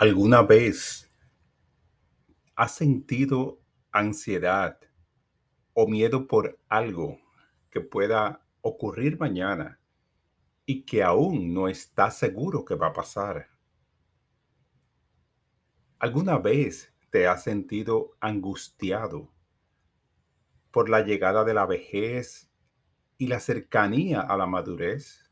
[0.00, 1.12] ¿Alguna vez
[2.54, 3.60] has sentido
[3.92, 4.80] ansiedad
[5.74, 7.20] o miedo por algo
[7.68, 9.78] que pueda ocurrir mañana
[10.64, 13.50] y que aún no estás seguro que va a pasar?
[15.98, 19.30] ¿Alguna vez te has sentido angustiado
[20.70, 22.50] por la llegada de la vejez
[23.18, 25.30] y la cercanía a la madurez?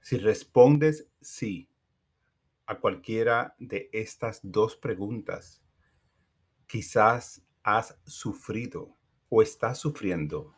[0.00, 1.68] Si respondes sí,
[2.66, 5.62] a cualquiera de estas dos preguntas,
[6.66, 8.96] quizás has sufrido
[9.28, 10.54] o estás sufriendo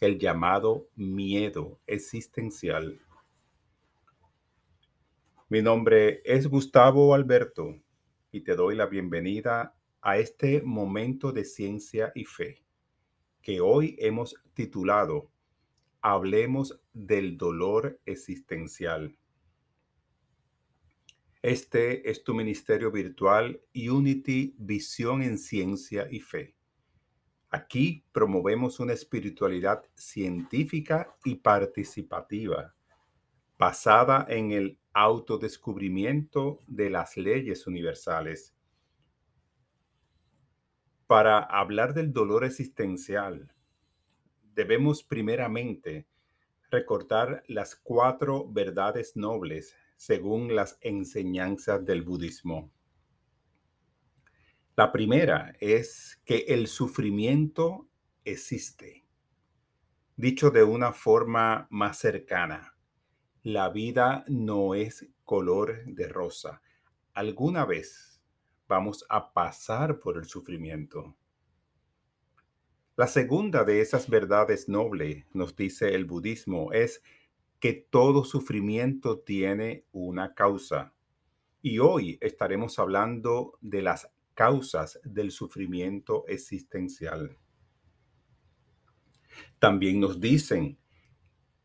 [0.00, 3.00] el llamado miedo existencial.
[5.48, 7.80] Mi nombre es Gustavo Alberto
[8.32, 12.66] y te doy la bienvenida a este momento de ciencia y fe
[13.46, 15.30] que hoy hemos titulado
[16.00, 19.16] Hablemos del dolor existencial.
[21.46, 26.56] Este es tu ministerio virtual Unity Visión en Ciencia y Fe.
[27.50, 32.74] Aquí promovemos una espiritualidad científica y participativa,
[33.56, 38.52] basada en el autodescubrimiento de las leyes universales.
[41.06, 43.54] Para hablar del dolor existencial,
[44.52, 46.08] debemos primeramente
[46.72, 52.70] recordar las cuatro verdades nobles según las enseñanzas del budismo.
[54.76, 57.88] La primera es que el sufrimiento
[58.24, 59.06] existe.
[60.16, 62.76] Dicho de una forma más cercana,
[63.42, 66.60] la vida no es color de rosa.
[67.14, 68.20] Alguna vez
[68.68, 71.16] vamos a pasar por el sufrimiento.
[72.96, 77.02] La segunda de esas verdades nobles, nos dice el budismo, es
[77.60, 80.94] que todo sufrimiento tiene una causa.
[81.62, 87.36] Y hoy estaremos hablando de las causas del sufrimiento existencial.
[89.58, 90.78] También nos dicen,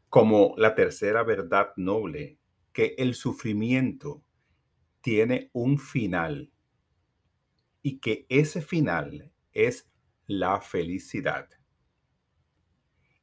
[0.09, 2.39] como la tercera verdad noble,
[2.73, 4.23] que el sufrimiento
[5.01, 6.51] tiene un final
[7.81, 9.91] y que ese final es
[10.27, 11.49] la felicidad.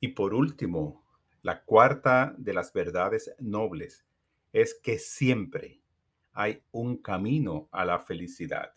[0.01, 1.05] Y por último,
[1.43, 4.05] la cuarta de las verdades nobles
[4.53, 5.81] es que siempre
[6.33, 8.73] hay un camino a la felicidad.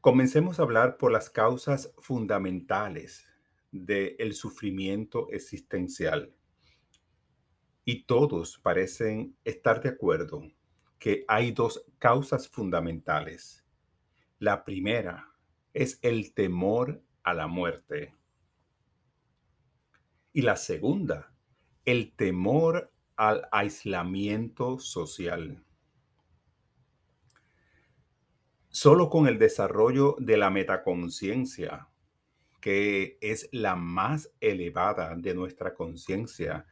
[0.00, 3.26] Comencemos a hablar por las causas fundamentales
[3.70, 6.34] del sufrimiento existencial.
[7.84, 10.42] Y todos parecen estar de acuerdo
[10.98, 13.64] que hay dos causas fundamentales.
[14.38, 15.32] La primera
[15.72, 18.14] es el temor a la muerte.
[20.32, 21.32] Y la segunda,
[21.84, 25.62] el temor al aislamiento social.
[28.70, 31.88] Solo con el desarrollo de la metaconciencia,
[32.60, 36.66] que es la más elevada de nuestra conciencia,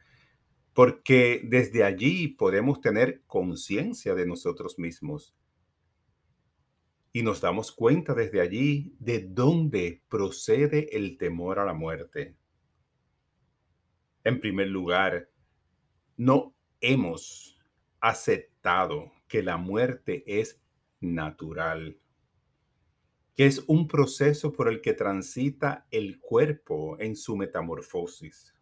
[0.73, 5.35] porque desde allí podemos tener conciencia de nosotros mismos.
[7.13, 12.37] Y nos damos cuenta desde allí de dónde procede el temor a la muerte.
[14.23, 15.29] En primer lugar,
[16.17, 17.59] no hemos
[17.99, 20.61] aceptado que la muerte es
[20.99, 21.97] natural,
[23.35, 28.53] que es un proceso por el que transita el cuerpo en su metamorfosis.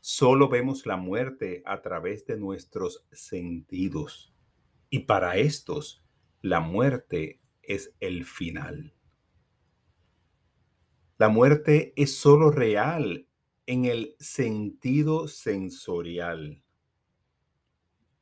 [0.00, 4.34] Solo vemos la muerte a través de nuestros sentidos
[4.88, 6.02] y para estos
[6.40, 8.94] la muerte es el final.
[11.20, 13.26] La muerte es solo real
[13.66, 16.62] en el sentido sensorial.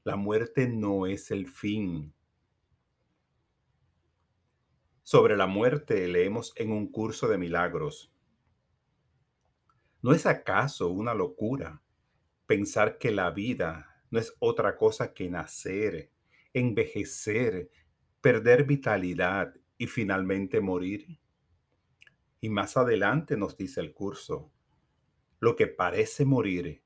[0.03, 2.13] La muerte no es el fin.
[5.05, 8.13] Sobre la muerte leemos en un curso de milagros.
[10.03, 11.81] ¿No es acaso una locura
[12.47, 16.11] pensar que la vida no es otra cosa que nacer,
[16.53, 17.71] envejecer,
[18.21, 21.21] perder vitalidad y finalmente morir?
[22.41, 24.51] Y más adelante nos dice el curso,
[25.41, 26.83] lo que parece morir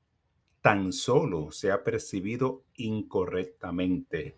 [0.61, 4.37] tan solo se ha percibido incorrectamente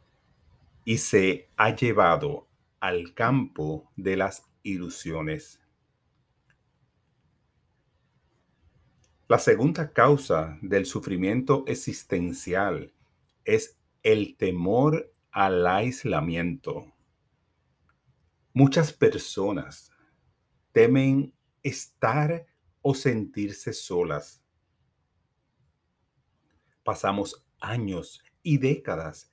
[0.84, 2.48] y se ha llevado
[2.80, 5.62] al campo de las ilusiones.
[9.28, 12.94] La segunda causa del sufrimiento existencial
[13.44, 16.94] es el temor al aislamiento.
[18.54, 19.92] Muchas personas
[20.76, 21.34] temen
[21.64, 22.46] estar
[22.82, 24.44] o sentirse solas.
[26.84, 29.32] Pasamos años y décadas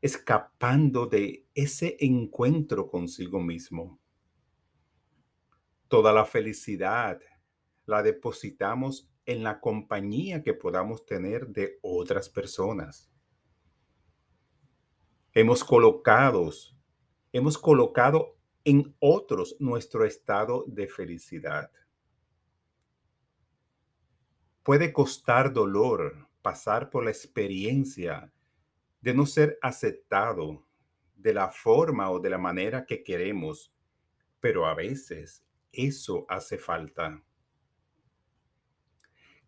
[0.00, 3.98] escapando de ese encuentro consigo mismo.
[5.88, 7.20] Toda la felicidad
[7.84, 13.10] la depositamos en la compañía que podamos tener de otras personas.
[15.32, 16.48] Hemos colocado,
[17.32, 18.35] hemos colocado
[18.66, 21.70] en otros nuestro estado de felicidad.
[24.64, 28.32] Puede costar dolor pasar por la experiencia
[29.00, 30.66] de no ser aceptado
[31.14, 33.72] de la forma o de la manera que queremos,
[34.40, 37.22] pero a veces eso hace falta.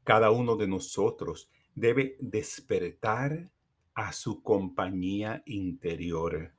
[0.05, 3.51] Cada uno de nosotros debe despertar
[3.95, 6.55] a su compañía interior.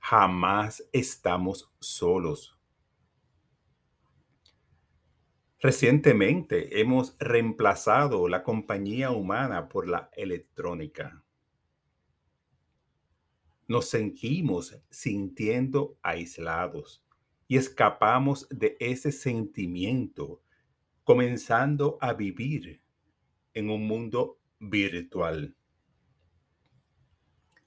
[0.00, 2.56] Jamás estamos solos.
[5.62, 11.22] Recientemente hemos reemplazado la compañía humana por la electrónica.
[13.68, 17.04] Nos seguimos sintiendo aislados
[17.46, 20.42] y escapamos de ese sentimiento,
[21.04, 22.82] comenzando a vivir
[23.52, 25.54] en un mundo virtual.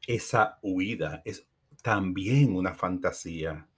[0.07, 1.47] Esa huida es
[1.83, 3.69] también una fantasía.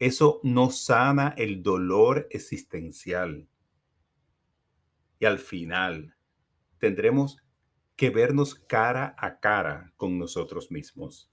[0.00, 3.46] Eso no sana el dolor existencial
[5.20, 6.16] y al final
[6.78, 7.36] tendremos
[7.94, 11.30] que vernos cara a cara con nosotros mismos.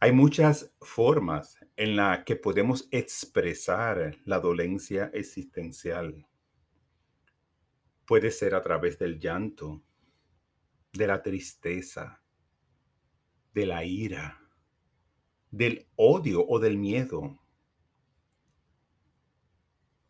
[0.00, 6.26] Hay muchas formas en las que podemos expresar la dolencia existencial.
[8.06, 9.82] Puede ser a través del llanto,
[10.94, 12.22] de la tristeza,
[13.58, 14.40] de la ira,
[15.50, 17.40] del odio o del miedo.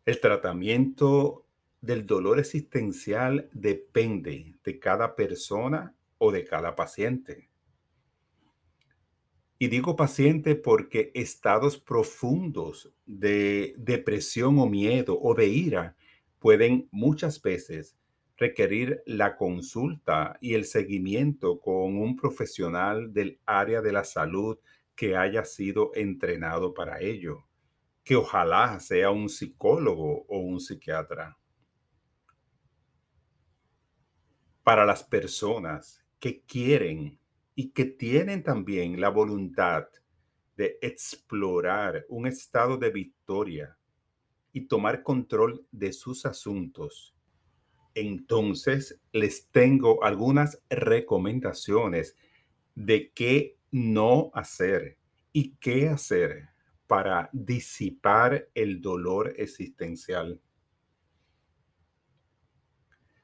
[0.05, 1.47] El tratamiento
[1.81, 7.49] del dolor existencial depende de cada persona o de cada paciente.
[9.57, 15.95] Y digo paciente porque estados profundos de depresión o miedo o de ira
[16.37, 17.97] pueden muchas veces
[18.39, 24.57] requerir la consulta y el seguimiento con un profesional del área de la salud
[24.95, 27.45] que haya sido entrenado para ello
[28.09, 31.37] que ojalá sea un psicólogo o un psiquiatra.
[34.63, 37.19] Para las personas que quieren
[37.53, 39.89] y que tienen también la voluntad
[40.57, 43.77] de explorar un estado de victoria
[44.53, 47.15] y tomar control de sus asuntos,
[47.99, 52.15] entonces les tengo algunas recomendaciones
[52.75, 54.97] de qué no hacer
[55.31, 56.49] y qué hacer
[56.87, 60.41] para disipar el dolor existencial.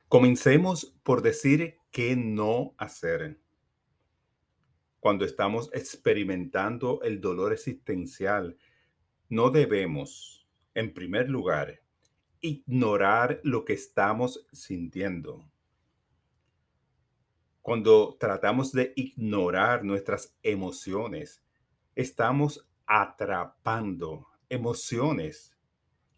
[0.07, 3.39] Comencemos por decir qué no hacer.
[4.99, 8.57] Cuando estamos experimentando el dolor existencial,
[9.29, 11.81] no debemos, en primer lugar,
[12.45, 15.49] ignorar lo que estamos sintiendo.
[17.63, 21.43] Cuando tratamos de ignorar nuestras emociones,
[21.95, 25.57] estamos atrapando emociones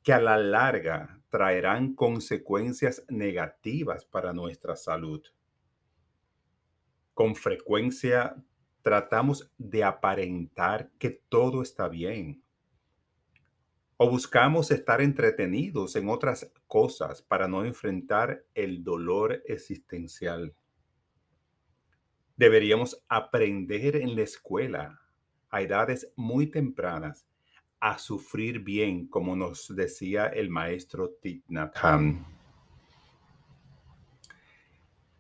[0.04, 5.24] que a la larga traerán consecuencias negativas para nuestra salud.
[7.14, 8.36] Con frecuencia
[8.82, 12.44] tratamos de aparentar que todo está bien
[13.98, 20.54] o buscamos estar entretenidos en otras cosas para no enfrentar el dolor existencial.
[22.36, 25.02] Deberíamos aprender en la escuela
[25.50, 27.28] a edades muy tempranas
[27.80, 31.44] a sufrir bien, como nos decía el maestro Thich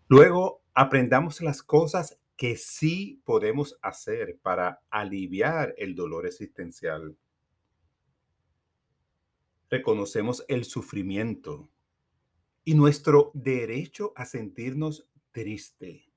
[0.08, 7.18] Luego, aprendamos las cosas que sí podemos hacer para aliviar el dolor existencial.
[9.70, 11.70] Reconocemos el sufrimiento
[12.64, 16.08] y nuestro derecho a sentirnos triste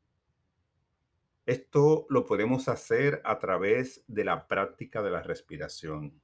[1.50, 6.20] esto lo podemos hacer a través de la práctica de la respiración.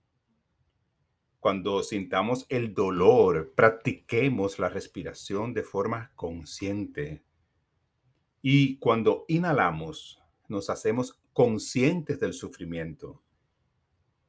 [1.41, 7.25] Cuando sintamos el dolor, practiquemos la respiración de forma consciente.
[8.41, 13.21] Y cuando inhalamos, nos hacemos conscientes del sufrimiento.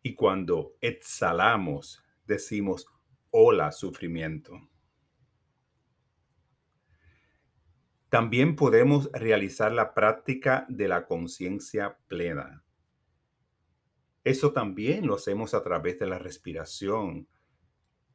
[0.01, 2.85] Y cuando exhalamos, decimos,
[3.31, 4.69] hola sufrimiento.
[8.09, 12.63] También podemos realizar la práctica de la conciencia plena.
[14.23, 17.27] Eso también lo hacemos a través de la respiración,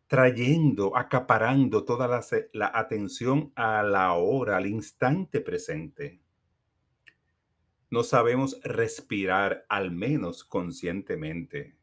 [0.07, 6.21] trayendo, acaparando toda la, la atención a la hora, al instante presente.
[7.91, 11.77] No sabemos respirar, al menos conscientemente.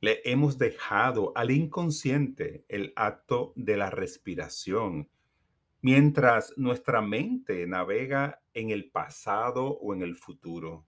[0.00, 5.10] Le hemos dejado al inconsciente el acto de la respiración,
[5.82, 10.86] mientras nuestra mente navega en el pasado o en el futuro.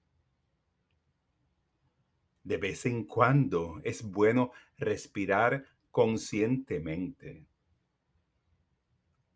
[2.42, 7.46] De vez en cuando es bueno respirar conscientemente.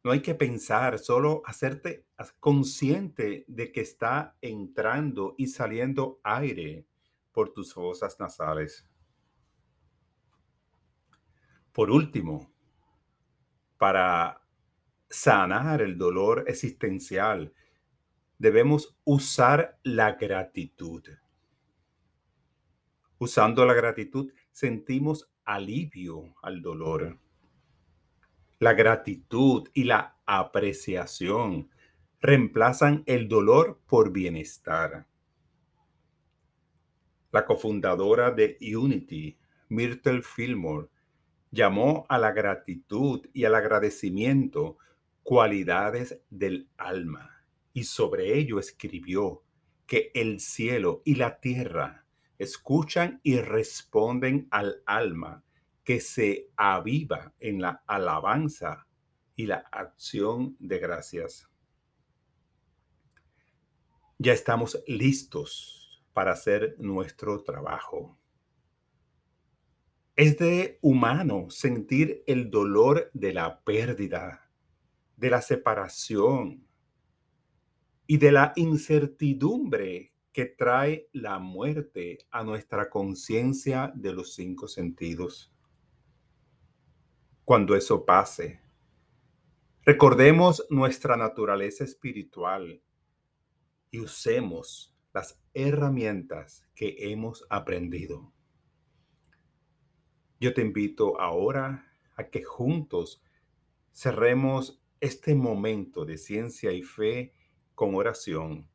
[0.03, 2.07] No hay que pensar, solo hacerte
[2.41, 6.87] consciente de que está entrando y saliendo aire
[7.33, 8.87] por tus fosas nasales.
[11.77, 12.51] Por último,
[13.77, 14.41] para
[15.11, 17.53] sanar el dolor existencial,
[18.39, 21.07] debemos usar la gratitud.
[23.19, 27.19] Usando la gratitud sentimos alivio al dolor.
[28.59, 31.69] La gratitud y la apreciación
[32.23, 35.07] reemplazan el dolor por bienestar.
[37.33, 39.37] La cofundadora de Unity,
[39.69, 40.89] Myrtle Fillmore,
[41.51, 44.79] llamó a la gratitud y al agradecimiento
[45.23, 47.37] cualidades del alma
[47.73, 49.43] y sobre ello escribió
[49.87, 52.07] que el cielo y la tierra
[52.39, 55.45] escuchan y responden al alma
[55.85, 58.87] que se aviva en la alabanza
[59.37, 61.49] y la acción de gracias.
[64.19, 68.19] Ya estamos listos para hacer nuestro trabajo.
[70.17, 74.51] Es de humano sentir el dolor de la pérdida,
[75.15, 76.67] de la separación
[78.07, 85.55] y de la incertidumbre que trae la muerte a nuestra conciencia de los cinco sentidos.
[87.45, 88.63] Cuando eso pase,
[89.83, 92.83] recordemos nuestra naturaleza espiritual
[93.91, 98.33] y usemos las herramientas que hemos aprendido.
[100.41, 103.23] Yo te invito ahora a que juntos
[103.93, 107.35] cerremos este momento de ciencia y fe
[107.75, 108.69] con oración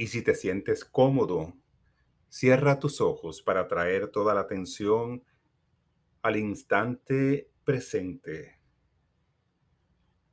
[0.00, 1.52] y si te sientes cómodo,
[2.30, 5.22] cierra tus ojos para traer toda la atención
[6.22, 8.58] al instante presente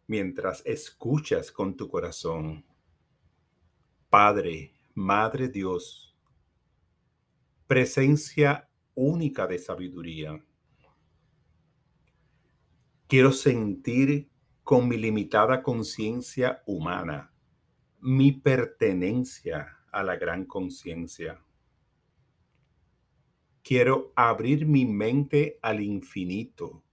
[0.07, 2.65] mientras escuchas con tu corazón.
[4.09, 6.15] Padre, Madre Dios,
[7.67, 8.66] presencia
[8.97, 10.43] única de sabiduría.
[13.07, 14.29] Quiero sentir
[14.63, 17.31] con mi limitada conciencia humana
[17.99, 21.43] mi pertenencia a la gran conciencia.
[23.63, 26.83] Quiero abrir mi mente al infinito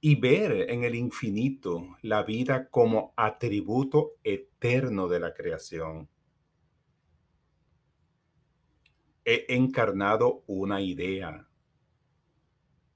[0.00, 6.08] y ver en el infinito la vida como atributo eterno de la creación.
[9.24, 11.48] He encarnado una idea.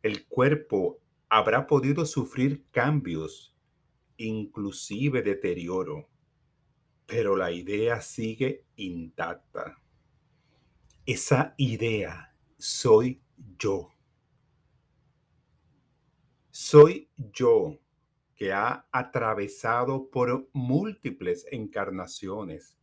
[0.02, 3.54] El cuerpo habrá podido sufrir cambios,
[4.16, 6.08] inclusive deterioro
[7.08, 9.80] pero la idea sigue intacta.
[11.06, 13.22] Esa idea soy
[13.58, 13.94] yo.
[16.50, 17.78] Soy yo
[18.36, 22.77] que ha atravesado por múltiples encarnaciones,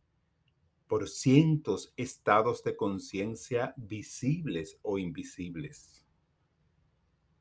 [0.86, 6.04] por cientos estados de conciencia visibles o invisibles.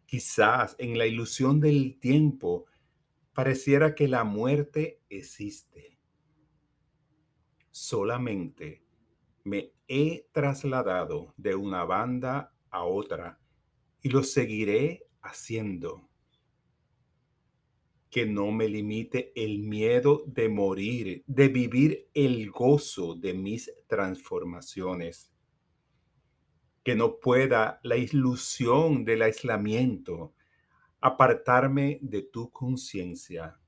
[0.06, 2.66] Quizás en la ilusión del tiempo
[3.34, 5.96] pareciera que la muerte existe
[7.76, 8.86] solamente
[9.44, 13.38] me he trasladado de una banda a otra
[14.02, 16.10] y lo seguiré haciendo.
[18.10, 25.34] Que no me limite el miedo de morir, de vivir el gozo de mis transformaciones.
[26.84, 30.34] Que no pueda la ilusión del aislamiento
[31.02, 33.60] apartarme de tu conciencia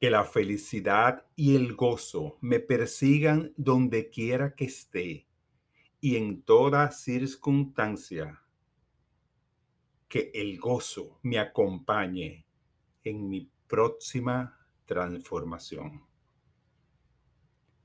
[0.00, 5.26] que la felicidad y el gozo me persigan donde quiera que esté
[6.00, 8.42] y en toda circunstancia.
[10.08, 12.45] Que el gozo me acompañe
[13.06, 16.04] en mi próxima transformación.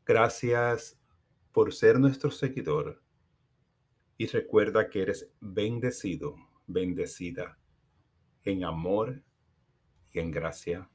[0.03, 0.99] Gracias
[1.51, 3.03] por ser nuestro seguidor
[4.17, 6.35] y recuerda que eres bendecido,
[6.65, 7.59] bendecida
[8.43, 9.23] en amor
[10.11, 10.90] y en gracia